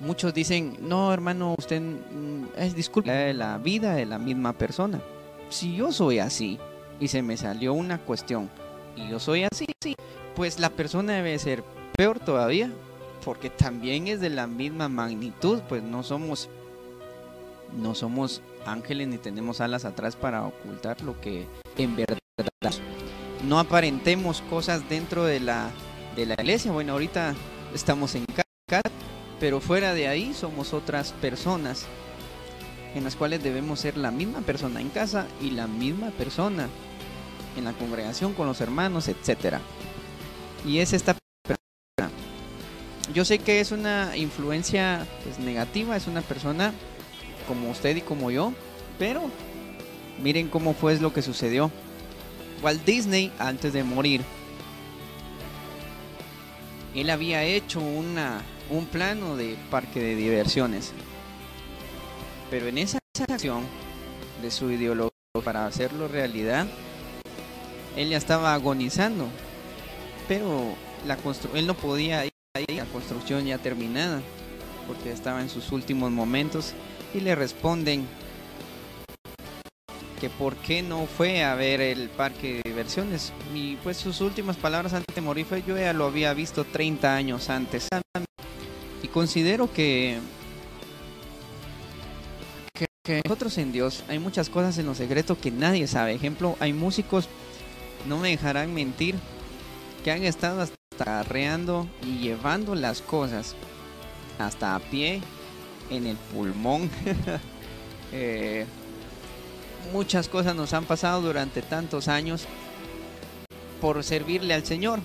muchos 0.00 0.34
dicen, 0.34 0.76
no 0.80 1.12
hermano, 1.12 1.54
usted 1.58 1.80
mm, 1.80 2.44
es 2.56 2.74
disculpa 2.74 3.12
de 3.12 3.34
la 3.34 3.58
vida 3.58 3.94
de 3.94 4.06
la 4.06 4.18
misma 4.18 4.52
persona. 4.52 5.00
Si 5.48 5.76
yo 5.76 5.92
soy 5.92 6.18
así 6.18 6.58
y 6.98 7.08
se 7.08 7.22
me 7.22 7.36
salió 7.36 7.72
una 7.72 7.98
cuestión 7.98 8.50
y 8.96 9.08
yo 9.08 9.18
soy 9.18 9.44
así, 9.44 9.66
pues 10.34 10.58
la 10.58 10.70
persona 10.70 11.14
debe 11.14 11.38
ser 11.38 11.62
peor 11.96 12.18
todavía, 12.20 12.70
porque 13.24 13.50
también 13.50 14.08
es 14.08 14.20
de 14.20 14.30
la 14.30 14.46
misma 14.46 14.88
magnitud, 14.88 15.60
pues 15.68 15.82
no 15.82 16.02
somos 16.02 16.48
no 17.76 17.94
somos 17.94 18.42
ángeles 18.66 19.06
ni 19.06 19.18
tenemos 19.18 19.60
alas 19.60 19.84
atrás 19.84 20.16
para 20.16 20.44
ocultar 20.44 21.00
lo 21.02 21.20
que 21.20 21.46
en 21.76 21.94
verdad 21.94 22.18
no 23.46 23.60
aparentemos 23.60 24.42
cosas 24.42 24.88
dentro 24.88 25.24
de 25.24 25.40
la 25.40 25.70
de 26.16 26.26
la 26.26 26.34
iglesia. 26.34 26.72
Bueno, 26.72 26.92
ahorita 26.92 27.34
estamos 27.74 28.14
en 28.14 28.24
casa 28.66 29.09
pero 29.40 29.60
fuera 29.60 29.94
de 29.94 30.06
ahí 30.06 30.34
somos 30.34 30.74
otras 30.74 31.12
personas 31.12 31.86
en 32.94 33.04
las 33.04 33.16
cuales 33.16 33.42
debemos 33.42 33.80
ser 33.80 33.96
la 33.96 34.10
misma 34.10 34.40
persona 34.40 34.80
en 34.80 34.90
casa 34.90 35.26
y 35.40 35.50
la 35.50 35.66
misma 35.66 36.10
persona 36.10 36.68
en 37.56 37.64
la 37.64 37.72
congregación 37.72 38.34
con 38.34 38.46
los 38.46 38.60
hermanos, 38.60 39.08
etcétera. 39.08 39.60
Y 40.66 40.78
es 40.78 40.92
esta 40.92 41.16
persona. 41.42 42.14
Yo 43.14 43.24
sé 43.24 43.38
que 43.38 43.60
es 43.60 43.72
una 43.72 44.16
influencia 44.16 45.06
pues, 45.24 45.38
negativa, 45.38 45.96
es 45.96 46.06
una 46.06 46.20
persona 46.20 46.72
como 47.48 47.70
usted 47.70 47.96
y 47.96 48.02
como 48.02 48.30
yo, 48.30 48.52
pero 48.98 49.30
miren 50.22 50.48
cómo 50.48 50.74
fue 50.74 50.98
lo 51.00 51.12
que 51.12 51.22
sucedió. 51.22 51.70
Walt 52.62 52.84
Disney 52.84 53.32
antes 53.38 53.72
de 53.72 53.84
morir, 53.84 54.20
él 56.94 57.08
había 57.08 57.42
hecho 57.44 57.80
una 57.80 58.42
un 58.70 58.86
plano 58.86 59.36
de 59.36 59.56
parque 59.70 60.00
de 60.00 60.14
diversiones. 60.14 60.92
Pero 62.50 62.66
en 62.66 62.78
esa 62.78 62.98
acción 63.28 63.64
de 64.42 64.50
su 64.50 64.70
ideología 64.70 65.10
para 65.44 65.66
hacerlo 65.66 66.08
realidad, 66.08 66.66
él 67.96 68.08
ya 68.10 68.16
estaba 68.16 68.54
agonizando. 68.54 69.28
Pero 70.28 70.74
la 71.06 71.18
él 71.54 71.66
no 71.66 71.74
podía 71.74 72.24
ir 72.24 72.32
a 72.54 72.60
la 72.72 72.84
construcción 72.86 73.46
ya 73.46 73.58
terminada, 73.58 74.20
porque 74.86 75.12
estaba 75.12 75.40
en 75.40 75.48
sus 75.48 75.72
últimos 75.72 76.10
momentos 76.10 76.74
y 77.14 77.20
le 77.20 77.34
responden 77.34 78.06
que 80.20 80.28
por 80.28 80.54
qué 80.56 80.82
no 80.82 81.06
fue 81.06 81.42
a 81.42 81.54
ver 81.54 81.80
el 81.80 82.10
parque 82.10 82.56
de 82.56 82.70
diversiones. 82.70 83.32
Y 83.54 83.76
pues 83.76 83.96
sus 83.96 84.20
últimas 84.20 84.56
palabras 84.56 84.92
antes 84.92 85.14
de 85.14 85.22
morir 85.22 85.46
fue 85.46 85.62
yo 85.66 85.76
ya 85.76 85.92
lo 85.92 86.06
había 86.06 86.34
visto 86.34 86.64
30 86.64 87.14
años 87.14 87.48
antes 87.48 87.88
considero 89.12 89.72
que, 89.72 90.18
nosotros 93.24 93.58
en 93.58 93.72
Dios 93.72 94.04
hay 94.08 94.20
muchas 94.20 94.48
cosas 94.48 94.78
en 94.78 94.86
lo 94.86 94.94
secreto 94.94 95.38
que 95.38 95.50
nadie 95.50 95.88
sabe. 95.88 96.14
Ejemplo, 96.14 96.56
hay 96.60 96.72
músicos, 96.72 97.28
no 98.06 98.18
me 98.18 98.30
dejarán 98.30 98.72
mentir, 98.72 99.16
que 100.04 100.12
han 100.12 100.22
estado 100.22 100.60
hasta 100.60 101.20
arreando 101.20 101.88
y 102.02 102.18
llevando 102.18 102.74
las 102.74 103.02
cosas 103.02 103.56
hasta 104.38 104.76
a 104.76 104.78
pie 104.78 105.20
en 105.90 106.06
el 106.06 106.16
pulmón. 106.16 106.90
Eh, 108.12 108.66
muchas 109.92 110.28
cosas 110.28 110.56
nos 110.56 110.72
han 110.72 110.84
pasado 110.84 111.22
durante 111.22 111.62
tantos 111.62 112.08
años 112.08 112.44
por 113.80 114.02
servirle 114.02 114.52
al 114.52 114.64
Señor. 114.64 114.98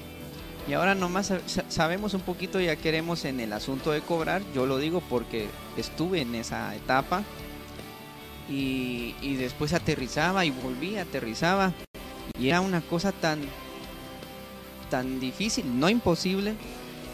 Y 0.67 0.73
ahora 0.73 0.95
nomás 0.95 1.31
sabemos 1.69 2.13
un 2.15 2.21
poquito, 2.21 2.59
ya 2.59 2.75
queremos 2.75 3.25
en 3.25 3.39
el 3.39 3.53
asunto 3.53 3.91
de 3.91 4.01
cobrar. 4.01 4.41
Yo 4.53 4.65
lo 4.65 4.77
digo 4.77 5.01
porque 5.01 5.47
estuve 5.77 6.21
en 6.21 6.33
esa 6.33 6.75
etapa. 6.75 7.23
Y, 8.49 9.15
y 9.21 9.35
después 9.35 9.73
aterrizaba 9.73 10.45
y 10.45 10.51
volvía, 10.51 11.03
aterrizaba. 11.03 11.73
Y 12.39 12.49
era 12.49 12.61
una 12.61 12.81
cosa 12.81 13.11
tan, 13.11 13.41
tan 14.89 15.19
difícil, 15.19 15.79
no 15.79 15.89
imposible, 15.89 16.55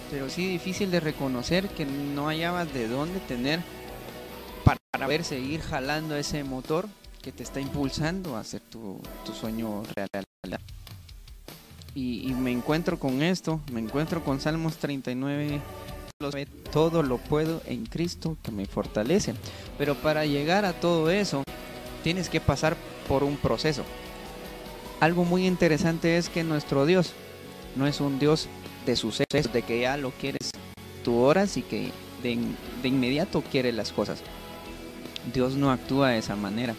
pero 0.09 0.29
sí 0.29 0.47
difícil 0.47 0.91
de 0.91 0.99
reconocer 0.99 1.67
que 1.69 1.85
no 1.85 2.27
hallabas 2.27 2.73
de 2.73 2.87
dónde 2.87 3.19
tener 3.21 3.61
para 4.63 5.07
ver 5.07 5.23
seguir 5.23 5.61
jalando 5.61 6.15
ese 6.15 6.43
motor 6.43 6.87
que 7.21 7.31
te 7.31 7.43
está 7.43 7.59
impulsando 7.59 8.35
a 8.35 8.41
hacer 8.41 8.61
tu, 8.61 8.99
tu 9.25 9.33
sueño 9.33 9.83
real. 9.95 10.25
Y, 11.93 12.33
me 12.39 12.51
encuentro 12.51 12.97
con 12.97 13.21
esto, 13.21 13.59
me 13.71 13.81
encuentro 13.81 14.23
con 14.23 14.39
Salmos 14.39 14.77
39, 14.77 15.59
todo 16.71 17.03
lo 17.03 17.17
puedo 17.17 17.61
en 17.65 17.85
Cristo 17.85 18.37
que 18.41 18.51
me 18.51 18.65
fortalece. 18.65 19.33
Pero 19.77 19.95
para 19.95 20.25
llegar 20.25 20.63
a 20.63 20.73
todo 20.73 21.09
eso, 21.09 21.43
tienes 22.03 22.29
que 22.29 22.39
pasar 22.39 22.77
por 23.09 23.23
un 23.23 23.35
proceso. 23.35 23.83
Algo 25.01 25.25
muy 25.25 25.45
interesante 25.45 26.17
es 26.17 26.29
que 26.29 26.43
nuestro 26.43 26.85
Dios 26.85 27.11
no 27.75 27.87
es 27.87 27.99
un 27.99 28.19
Dios 28.19 28.47
de 28.85 28.95
sucesos, 28.95 29.51
de 29.51 29.61
que 29.63 29.81
ya 29.81 29.97
lo 29.97 30.11
quieres 30.11 30.51
tú 31.03 31.17
horas 31.17 31.57
y 31.57 31.61
que 31.61 31.91
de, 32.23 32.37
de 32.81 32.87
inmediato 32.87 33.41
quiere 33.41 33.73
las 33.73 33.91
cosas. 33.91 34.21
Dios 35.33 35.55
no 35.55 35.71
actúa 35.71 36.09
de 36.09 36.19
esa 36.19 36.35
manera 36.35 36.73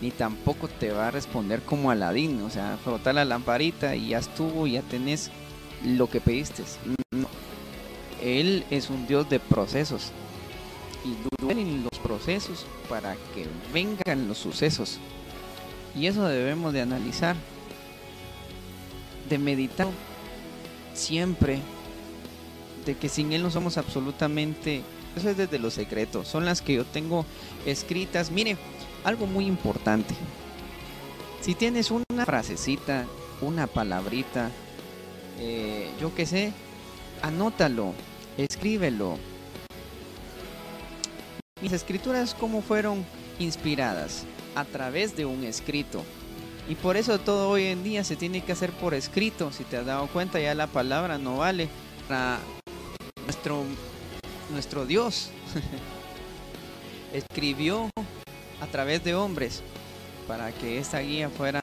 ni 0.00 0.10
tampoco 0.10 0.68
te 0.68 0.90
va 0.90 1.08
a 1.08 1.10
responder 1.10 1.62
como 1.62 1.90
Aladín, 1.90 2.42
o 2.42 2.50
sea, 2.50 2.78
frotar 2.82 3.14
la 3.14 3.24
lamparita 3.24 3.96
y 3.96 4.08
ya 4.08 4.18
estuvo, 4.18 4.66
ya 4.66 4.82
tenés 4.82 5.30
lo 5.84 6.08
que 6.08 6.20
pediste. 6.20 6.64
No. 7.10 7.28
Él 8.22 8.64
es 8.70 8.90
un 8.90 9.06
Dios 9.06 9.28
de 9.28 9.40
procesos 9.40 10.12
y 11.04 11.16
duelen 11.40 11.84
los 11.84 11.98
procesos 12.00 12.66
para 12.88 13.14
que 13.34 13.46
vengan 13.72 14.28
los 14.28 14.38
sucesos. 14.38 14.98
Y 15.94 16.06
eso 16.06 16.26
debemos 16.26 16.72
de 16.72 16.82
analizar, 16.82 17.36
de 19.28 19.38
meditar 19.38 19.88
siempre, 20.92 21.60
de 22.84 22.96
que 22.96 23.08
sin 23.08 23.32
Él 23.32 23.42
no 23.42 23.50
somos 23.50 23.78
absolutamente... 23.78 24.82
Eso 25.16 25.30
es 25.30 25.38
desde 25.38 25.58
los 25.58 25.72
secretos, 25.72 26.28
son 26.28 26.44
las 26.44 26.60
que 26.60 26.74
yo 26.74 26.84
tengo 26.84 27.24
escritas. 27.64 28.30
Mire, 28.30 28.58
algo 29.06 29.26
muy 29.26 29.46
importante. 29.46 30.14
Si 31.40 31.54
tienes 31.54 31.92
una 31.92 32.26
frasecita, 32.26 33.06
una 33.40 33.68
palabrita, 33.68 34.50
eh, 35.38 35.88
yo 36.00 36.12
qué 36.12 36.26
sé, 36.26 36.52
anótalo, 37.22 37.94
escríbelo. 38.36 39.16
Mis 41.62 41.72
escrituras, 41.72 42.34
¿cómo 42.34 42.62
fueron 42.62 43.06
inspiradas? 43.38 44.24
A 44.56 44.64
través 44.64 45.16
de 45.16 45.24
un 45.24 45.44
escrito. 45.44 46.02
Y 46.68 46.74
por 46.74 46.96
eso 46.96 47.20
todo 47.20 47.48
hoy 47.48 47.66
en 47.66 47.84
día 47.84 48.02
se 48.02 48.16
tiene 48.16 48.42
que 48.42 48.52
hacer 48.52 48.72
por 48.72 48.92
escrito. 48.92 49.52
Si 49.52 49.62
te 49.62 49.76
has 49.76 49.86
dado 49.86 50.08
cuenta, 50.08 50.40
ya 50.40 50.52
la 50.56 50.66
palabra 50.66 51.16
no 51.16 51.36
vale 51.36 51.68
para 52.08 52.40
nuestro, 53.22 53.62
nuestro 54.50 54.84
Dios. 54.84 55.30
Escribió 57.12 57.88
a 58.60 58.66
través 58.66 59.04
de 59.04 59.14
hombres 59.14 59.62
para 60.26 60.52
que 60.52 60.78
esta 60.78 61.00
guía 61.00 61.30
fuera 61.30 61.60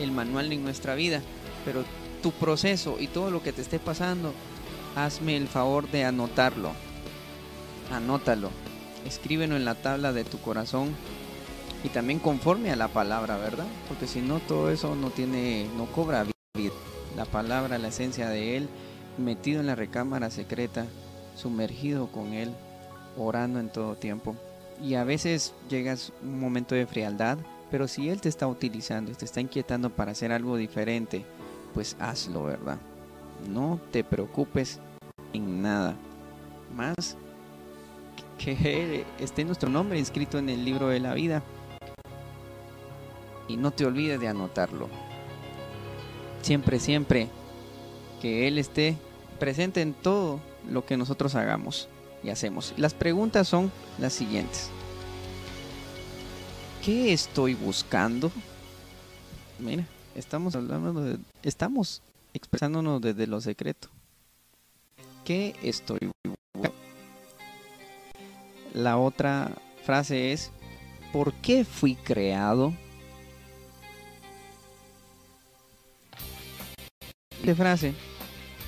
el 0.00 0.10
manual 0.10 0.48
de 0.48 0.56
nuestra 0.56 0.94
vida. 0.94 1.20
Pero 1.64 1.84
tu 2.22 2.32
proceso 2.32 2.96
y 2.98 3.06
todo 3.06 3.30
lo 3.30 3.42
que 3.42 3.52
te 3.52 3.62
esté 3.62 3.78
pasando, 3.78 4.32
hazme 4.96 5.36
el 5.36 5.48
favor 5.48 5.90
de 5.90 6.04
anotarlo. 6.04 6.72
Anótalo. 7.92 8.50
Escríbelo 9.06 9.56
en 9.56 9.64
la 9.64 9.74
tabla 9.74 10.12
de 10.12 10.24
tu 10.24 10.40
corazón 10.40 10.94
y 11.84 11.90
también 11.90 12.18
conforme 12.18 12.72
a 12.72 12.76
la 12.76 12.88
palabra, 12.88 13.36
¿verdad? 13.36 13.66
Porque 13.88 14.06
si 14.06 14.22
no 14.22 14.40
todo 14.40 14.70
eso 14.70 14.94
no 14.94 15.10
tiene 15.10 15.68
no 15.76 15.84
cobra 15.86 16.24
vida. 16.24 16.72
La 17.14 17.26
palabra, 17.26 17.78
la 17.78 17.88
esencia 17.88 18.28
de 18.28 18.56
él 18.56 18.68
metido 19.18 19.60
en 19.60 19.66
la 19.66 19.74
recámara 19.74 20.30
secreta, 20.30 20.86
sumergido 21.36 22.08
con 22.08 22.32
él, 22.32 22.52
orando 23.16 23.60
en 23.60 23.68
todo 23.68 23.96
tiempo. 23.96 24.34
Y 24.82 24.94
a 24.94 25.04
veces 25.04 25.54
llegas 25.68 26.12
un 26.22 26.38
momento 26.40 26.74
de 26.74 26.86
frialdad, 26.86 27.38
pero 27.70 27.88
si 27.88 28.08
Él 28.08 28.20
te 28.20 28.28
está 28.28 28.46
utilizando 28.46 29.10
y 29.10 29.14
te 29.14 29.24
está 29.24 29.40
inquietando 29.40 29.90
para 29.90 30.12
hacer 30.12 30.32
algo 30.32 30.56
diferente, 30.56 31.24
pues 31.72 31.96
hazlo, 31.98 32.44
¿verdad? 32.44 32.78
No 33.48 33.80
te 33.90 34.04
preocupes 34.04 34.80
en 35.32 35.62
nada. 35.62 35.94
Más 36.74 37.16
que 38.38 39.04
esté 39.18 39.44
nuestro 39.44 39.70
nombre 39.70 39.98
inscrito 39.98 40.38
en 40.38 40.48
el 40.48 40.64
libro 40.64 40.88
de 40.88 41.00
la 41.00 41.14
vida. 41.14 41.42
Y 43.48 43.56
no 43.56 43.70
te 43.70 43.84
olvides 43.84 44.20
de 44.20 44.28
anotarlo. 44.28 44.88
Siempre, 46.42 46.78
siempre 46.80 47.28
que 48.20 48.48
Él 48.48 48.58
esté 48.58 48.96
presente 49.38 49.82
en 49.82 49.94
todo 49.94 50.40
lo 50.68 50.84
que 50.84 50.96
nosotros 50.96 51.34
hagamos 51.34 51.88
y 52.24 52.30
hacemos. 52.30 52.72
Las 52.76 52.94
preguntas 52.94 53.46
son 53.46 53.70
las 53.98 54.12
siguientes. 54.12 54.70
¿Qué 56.84 57.12
estoy 57.12 57.54
buscando? 57.54 58.32
Mira, 59.58 59.84
estamos 60.14 60.56
hablando 60.56 61.02
de, 61.02 61.18
estamos 61.42 62.02
expresándonos 62.32 63.00
desde 63.00 63.26
lo 63.26 63.40
secreto. 63.40 63.88
¿Qué 65.24 65.54
estoy 65.62 65.98
buscando? 66.24 66.74
La 68.72 68.98
otra 68.98 69.52
frase 69.84 70.32
es 70.32 70.50
¿por 71.12 71.32
qué 71.34 71.64
fui 71.64 71.94
creado? 71.94 72.74
De 77.42 77.54
frase, 77.54 77.94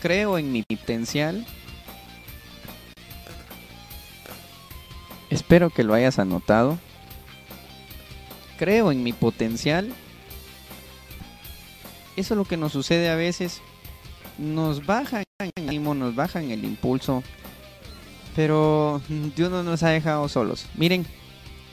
creo 0.02 0.38
en 0.38 0.52
mi 0.52 0.62
potencial 0.62 1.46
Espero 5.36 5.68
que 5.68 5.84
lo 5.84 5.92
hayas 5.92 6.18
anotado. 6.18 6.78
Creo 8.58 8.90
en 8.90 9.02
mi 9.02 9.12
potencial. 9.12 9.92
Eso 12.16 12.32
es 12.32 12.38
lo 12.38 12.46
que 12.46 12.56
nos 12.56 12.72
sucede 12.72 13.10
a 13.10 13.16
veces. 13.16 13.60
Nos 14.38 14.86
baja 14.86 15.20
el 15.20 15.50
ánimo, 15.58 15.94
nos 15.94 16.14
bajan 16.14 16.50
el 16.50 16.64
impulso. 16.64 17.22
Pero 18.34 19.02
Dios 19.36 19.50
no 19.50 19.62
nos 19.62 19.82
ha 19.82 19.90
dejado 19.90 20.26
solos. 20.30 20.68
Miren, 20.74 21.04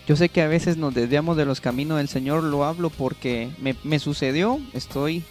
yo 0.08 0.18
sé 0.18 0.28
que 0.28 0.42
a 0.42 0.50
veces 0.50 0.76
nos 0.76 0.94
desviamos 0.94 1.38
de 1.38 1.46
los 1.46 1.62
caminos 1.62 2.00
del 2.00 2.10
Señor. 2.10 2.44
Lo 2.44 2.66
hablo 2.66 2.90
porque 2.90 3.50
me, 3.60 3.78
me 3.86 3.98
sucedió. 3.98 4.60
Estoy 4.74 5.24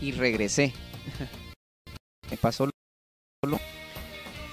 y 0.00 0.10
regresé. 0.10 0.72
me 2.28 2.36
pasó 2.36 2.68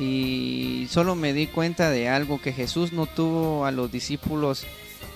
y 0.04 0.88
solo 0.90 1.16
me 1.16 1.34
di 1.34 1.48
cuenta 1.48 1.90
de 1.90 2.10
algo, 2.10 2.42
que 2.42 2.52
Jesús 2.52 2.92
no 2.92 3.06
tuvo 3.06 3.66
a 3.66 3.72
los 3.72 3.92
discípulos 3.92 4.66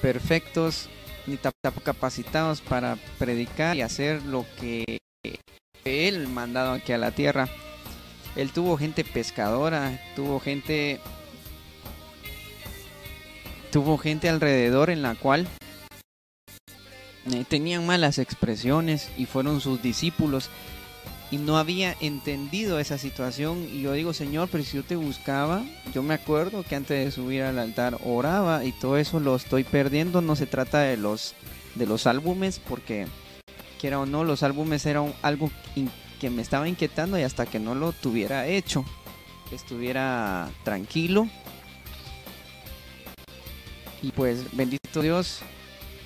perfectos 0.02 0.88
ni 1.26 1.38
capacitados 1.84 2.62
para 2.62 2.98
predicar 3.20 3.76
y 3.76 3.82
hacer 3.82 4.24
lo 4.24 4.46
que 4.60 5.00
él 5.84 6.28
mandado 6.30 6.72
aquí 6.72 6.94
a 6.94 6.98
la 6.98 7.12
tierra. 7.12 7.50
Él 8.38 8.52
tuvo 8.52 8.78
gente 8.78 9.04
pescadora, 9.04 10.00
tuvo 10.16 10.40
gente 10.40 11.02
tuvo 13.72 13.98
gente 13.98 14.30
alrededor 14.30 14.90
en 14.90 15.02
la 15.02 15.16
cual 15.16 15.48
eh, 17.34 17.44
tenían 17.50 17.86
malas 17.86 18.20
expresiones 18.20 19.10
y 19.18 19.26
fueron 19.26 19.60
sus 19.60 19.82
discípulos 19.82 20.50
y 21.32 21.38
no 21.38 21.58
había 21.58 21.96
entendido 22.00 22.80
esa 22.80 22.98
situación. 22.98 23.68
Y 23.72 23.82
yo 23.82 23.94
digo 23.94 24.14
Señor 24.14 24.50
pero 24.52 24.64
si 24.64 24.78
yo 24.78 24.84
te 24.84 24.96
buscaba 24.96 25.64
yo 25.94 26.04
me 26.04 26.14
acuerdo 26.14 26.64
que 26.64 26.76
antes 26.76 27.06
de 27.06 27.12
subir 27.12 27.44
al 27.44 27.60
altar 27.60 27.98
oraba 28.06 28.64
y 28.64 28.72
todo 28.72 28.98
eso 28.98 29.20
lo 29.20 29.36
estoy 29.36 29.64
perdiendo 29.64 30.22
no 30.22 30.36
se 30.36 30.46
trata 30.46 30.80
de 30.80 30.98
los 30.98 31.36
de 31.76 31.86
los 31.86 32.08
álbumes 32.08 32.60
porque 32.60 33.08
quiera 33.80 34.00
o 34.00 34.06
no 34.06 34.24
los 34.24 34.44
álbumes 34.44 34.86
eran 34.86 35.14
algo 35.22 35.52
que 36.20 36.30
me 36.30 36.42
estaba 36.42 36.68
inquietando 36.68 37.20
y 37.20 37.24
hasta 37.24 37.46
que 37.46 37.60
no 37.60 37.76
lo 37.76 37.92
tuviera 37.92 38.48
hecho 38.48 38.86
estuviera 39.56 40.50
tranquilo. 40.64 41.28
Y 44.02 44.12
pues 44.12 44.56
bendito 44.56 45.02
Dios 45.02 45.40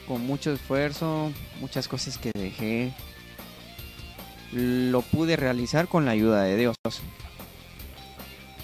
con 0.07 0.25
mucho 0.25 0.53
esfuerzo 0.53 1.31
muchas 1.59 1.87
cosas 1.87 2.17
que 2.17 2.31
dejé 2.33 2.93
lo 4.51 5.01
pude 5.01 5.35
realizar 5.35 5.87
con 5.87 6.05
la 6.05 6.11
ayuda 6.11 6.43
de 6.43 6.57
Dios. 6.57 6.75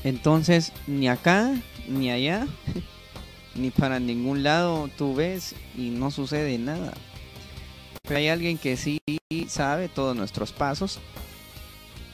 Entonces, 0.04 0.73
ni 0.86 1.08
acá, 1.08 1.54
ni 1.88 2.12
allá, 2.12 2.47
ni 3.56 3.71
para 3.71 4.00
ningún 4.00 4.43
lado 4.43 4.89
tú 4.97 5.15
ves 5.15 5.56
y 5.76 5.89
no 5.89 6.12
sucede 6.12 6.58
nada. 6.58 6.93
Pero 8.04 8.19
hay 8.19 8.30
alguien 8.30 8.58
que 8.58 8.78
sí 8.78 9.00
sabe 9.50 9.89
todos 9.89 10.15
nuestros 10.15 10.52
pasos. 10.52 11.00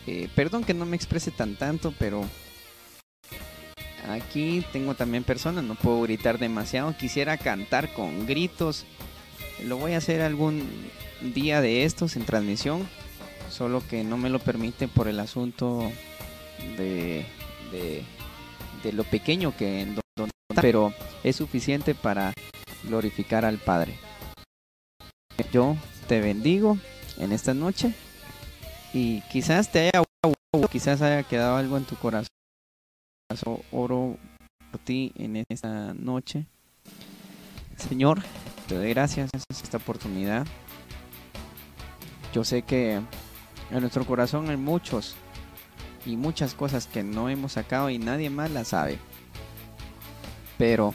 Eh, 0.08 0.28
perdón 0.36 0.64
que 0.64 0.74
no 0.74 0.86
me 0.86 0.96
exprese 0.96 1.32
tan 1.32 1.56
tanto, 1.56 1.94
pero 1.98 2.26
aquí 4.10 4.66
tengo 4.74 4.96
también 4.96 5.24
personas, 5.24 5.64
no 5.64 5.76
puedo 5.76 6.02
gritar 6.02 6.40
demasiado. 6.40 6.98
Quisiera 6.98 7.38
cantar 7.38 7.94
con 7.94 8.26
gritos. 8.26 8.86
Lo 9.66 9.78
voy 9.78 9.94
a 9.94 9.98
hacer 9.98 10.22
algún 10.22 10.68
día 11.22 11.62
de 11.62 11.86
estos 11.86 12.16
en 12.16 12.26
transmisión, 12.26 12.88
solo 13.54 13.84
que 13.88 14.04
no 14.04 14.18
me 14.18 14.30
lo 14.30 14.40
permite 14.40 14.88
por 14.88 15.08
el 15.08 15.20
asunto 15.20 15.92
de, 16.78 17.26
de, 17.72 18.92
lo 18.92 19.04
pequeño 19.04 19.56
que 19.56 19.88
pero 20.56 20.94
es 21.24 21.36
suficiente 21.36 21.96
para 21.96 22.34
glorificar 22.84 23.46
al 23.46 23.58
Padre. 23.58 23.98
Yo 25.52 25.78
te 26.08 26.20
bendigo 26.20 26.78
en 27.18 27.32
esta 27.32 27.54
noche 27.54 27.94
y 28.94 29.22
quizás 29.32 29.72
te 29.72 29.92
haya 29.94 30.04
quizás 30.72 31.02
haya 31.02 31.24
quedado 31.24 31.56
algo 31.56 31.78
en 31.78 31.86
tu 31.86 31.96
corazón. 31.96 32.28
Oro 33.72 34.18
por 34.72 34.80
ti 34.80 35.12
en 35.16 35.44
esta 35.50 35.94
noche. 35.94 36.46
Señor, 37.78 38.22
te 38.68 38.76
doy 38.76 38.90
gracias 38.90 39.30
por 39.32 39.42
esta 39.50 39.78
oportunidad. 39.78 40.46
Yo 42.34 42.44
sé 42.44 42.64
que 42.64 43.02
en 43.74 43.82
nuestro 43.82 44.06
corazón 44.06 44.50
hay 44.50 44.58
muchos 44.58 45.16
y 46.06 46.16
muchas 46.16 46.54
cosas 46.54 46.86
que 46.86 47.04
no 47.04 47.30
hemos 47.30 47.54
sacado 47.54 47.90
y 47.90 47.98
nadie 47.98 48.30
más 48.30 48.52
las 48.52 48.70
sabe. 48.70 49.00
Pero 50.60 50.94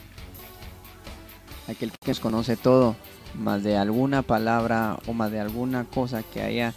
aquel 1.67 1.91
que 1.91 2.11
nos 2.11 2.21
conoce 2.21 2.57
todo, 2.57 2.95
más 3.35 3.65
de 3.65 3.77
alguna 3.77 4.23
palabra 4.23 4.99
o 5.07 5.13
más 5.13 5.33
de 5.33 5.41
alguna 5.41 5.85
cosa 5.85 6.23
que 6.23 6.41
haya 6.41 6.73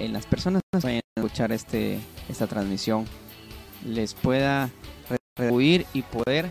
en 0.00 0.12
las 0.12 0.26
personas 0.26 0.62
que 0.72 0.80
vayan 0.82 1.00
a 1.16 1.20
escuchar 1.20 1.52
este, 1.52 2.00
esta 2.28 2.48
transmisión, 2.48 3.06
les 3.84 4.14
pueda 4.14 4.70
retribuir 5.08 5.86
y 5.94 6.02
poder 6.02 6.50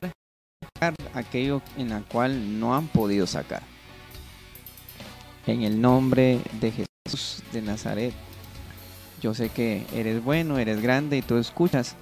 sacar 0.64 0.96
aquello 1.14 1.62
en 1.78 1.90
la 1.90 2.00
cual 2.02 2.60
no 2.60 2.76
han 2.76 2.88
podido 2.88 3.28
sacar. 3.28 3.62
En 5.48 5.64
el 5.64 5.82
nombre 5.82 6.40
de 6.62 6.72
Jesús 6.72 7.44
de 7.52 7.62
Nazaret, 7.62 8.14
yo 9.22 9.34
sé 9.34 9.50
que 9.50 9.86
eres 9.94 10.24
bueno, 10.24 10.58
eres 10.60 10.82
grande 10.82 11.18
y 11.18 11.22
tú 11.22 11.38
escuchas. 11.38 11.96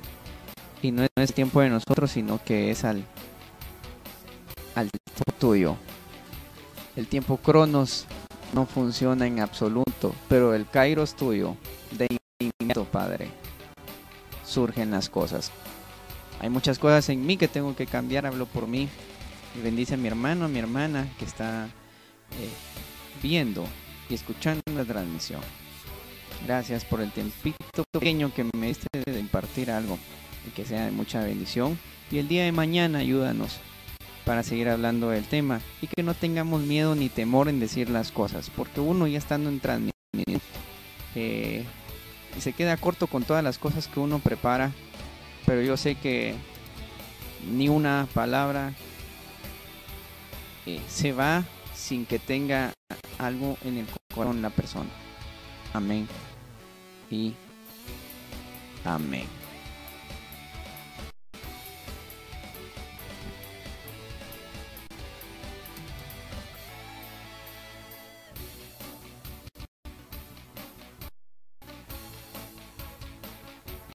Y 0.81 0.91
no 0.91 1.05
es 1.15 1.33
tiempo 1.33 1.61
de 1.61 1.69
nosotros, 1.69 2.11
sino 2.11 2.43
que 2.43 2.69
es 2.69 2.83
al, 2.83 3.03
al 4.75 4.89
tiempo 4.91 5.39
tuyo. 5.39 5.77
El 6.95 7.07
tiempo 7.07 7.37
cronos 7.37 8.05
no 8.53 8.65
funciona 8.65 9.25
en 9.25 9.39
absoluto, 9.39 10.13
pero 10.27 10.53
el 10.53 10.67
kairos 10.67 11.15
tuyo, 11.15 11.55
de 11.91 12.07
inmediato, 12.39 12.85
Padre, 12.85 13.29
surgen 14.45 14.91
las 14.91 15.09
cosas. 15.09 15.51
Hay 16.39 16.49
muchas 16.49 16.77
cosas 16.77 17.07
en 17.09 17.25
mí 17.25 17.37
que 17.37 17.47
tengo 17.47 17.75
que 17.75 17.87
cambiar, 17.87 18.25
hablo 18.25 18.45
por 18.45 18.67
mí. 18.67 18.89
Y 19.55 19.61
bendice 19.61 19.93
a 19.93 19.97
mi 19.97 20.07
hermano, 20.07 20.45
a 20.45 20.47
mi 20.47 20.59
hermana 20.59 21.07
que 21.17 21.25
está 21.25 21.65
eh, 21.65 22.49
viendo 23.21 23.65
y 24.09 24.15
escuchando 24.15 24.61
la 24.75 24.83
transmisión. 24.83 25.41
Gracias 26.45 26.83
por 26.83 26.99
el 26.99 27.11
tiempito 27.11 27.83
pequeño 27.91 28.33
que 28.33 28.43
me 28.57 28.67
diste 28.67 28.87
de 29.05 29.19
impartir 29.19 29.71
algo 29.71 29.97
y 30.45 30.51
que 30.51 30.65
sea 30.65 30.85
de 30.85 30.91
mucha 30.91 31.23
bendición. 31.23 31.79
Y 32.11 32.17
el 32.17 32.27
día 32.27 32.43
de 32.43 32.51
mañana 32.51 32.99
ayúdanos 32.99 33.59
para 34.25 34.43
seguir 34.43 34.67
hablando 34.67 35.09
del 35.09 35.23
tema 35.23 35.61
y 35.81 35.87
que 35.87 36.03
no 36.03 36.13
tengamos 36.13 36.61
miedo 36.61 36.95
ni 36.95 37.07
temor 37.07 37.47
en 37.47 37.59
decir 37.59 37.89
las 37.89 38.11
cosas, 38.11 38.49
porque 38.49 38.81
uno 38.81 39.07
ya 39.07 39.17
estando 39.17 39.49
en 39.49 39.59
transmisión 39.59 39.93
eh, 41.15 41.65
se 42.39 42.53
queda 42.53 42.77
corto 42.77 43.07
con 43.07 43.23
todas 43.23 43.43
las 43.43 43.57
cosas 43.57 43.87
que 43.87 43.99
uno 43.99 44.19
prepara, 44.19 44.71
pero 45.45 45.61
yo 45.61 45.77
sé 45.77 45.95
que 45.95 46.35
ni 47.49 47.69
una 47.69 48.07
palabra 48.13 48.73
eh, 50.65 50.81
se 50.87 51.13
va 51.13 51.43
sin 51.73 52.05
que 52.05 52.19
tenga 52.19 52.73
algo 53.17 53.57
en 53.63 53.77
el 53.77 53.85
corazón 54.13 54.41
la 54.41 54.49
persona. 54.49 54.89
Amén 55.73 56.07
Um, 57.13 57.19
y 57.19 57.35
amén. 58.85 59.42